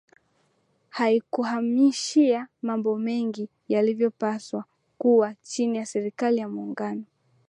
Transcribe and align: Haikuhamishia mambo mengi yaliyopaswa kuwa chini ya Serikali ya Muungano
Haikuhamishia 0.89 2.47
mambo 2.61 2.97
mengi 2.97 3.49
yaliyopaswa 3.67 4.65
kuwa 4.97 5.33
chini 5.35 5.77
ya 5.77 5.85
Serikali 5.85 6.37
ya 6.37 6.49
Muungano 6.49 7.03